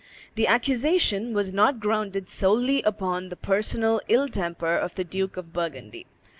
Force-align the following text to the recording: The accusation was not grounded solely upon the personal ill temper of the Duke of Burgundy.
The 0.33 0.47
accusation 0.47 1.31
was 1.31 1.53
not 1.53 1.79
grounded 1.79 2.27
solely 2.27 2.81
upon 2.81 3.29
the 3.29 3.35
personal 3.35 4.01
ill 4.09 4.27
temper 4.27 4.75
of 4.75 4.95
the 4.95 5.03
Duke 5.03 5.37
of 5.37 5.53
Burgundy. 5.53 6.07